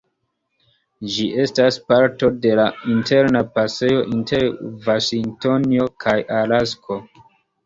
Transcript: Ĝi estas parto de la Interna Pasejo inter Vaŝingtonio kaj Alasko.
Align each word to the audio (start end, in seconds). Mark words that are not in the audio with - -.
Ĝi 1.15 1.25
estas 1.43 1.77
parto 1.91 2.29
de 2.45 2.53
la 2.59 2.65
Interna 2.93 3.43
Pasejo 3.59 4.01
inter 4.15 4.49
Vaŝingtonio 4.89 5.87
kaj 6.07 6.17
Alasko. 6.41 6.99